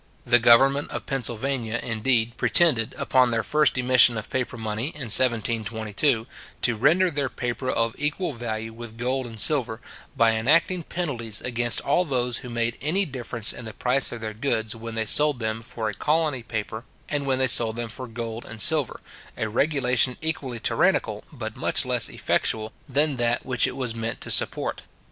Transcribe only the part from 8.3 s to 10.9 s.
value with gold and silver, by enacting